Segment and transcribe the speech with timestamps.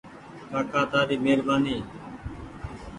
[0.51, 1.77] ڪآڪآ تآري مهربآني۔